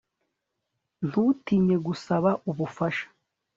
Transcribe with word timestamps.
Ntutinye 1.07 1.75
gusaba 1.87 2.29
ubufasha 2.49 3.05